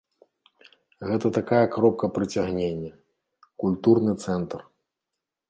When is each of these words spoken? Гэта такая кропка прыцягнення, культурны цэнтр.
Гэта 1.09 1.27
такая 1.37 1.67
кропка 1.75 2.09
прыцягнення, 2.15 2.91
культурны 3.67 4.13
цэнтр. 4.27 4.59